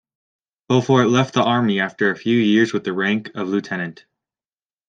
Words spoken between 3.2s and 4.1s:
of lieutenant.